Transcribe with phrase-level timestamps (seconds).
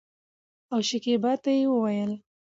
[0.71, 2.11] او شکيبا ته يې وويل